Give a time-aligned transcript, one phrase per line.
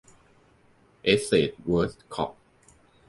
[1.03, 2.31] แอสเสท เวิรด์ คอร์ป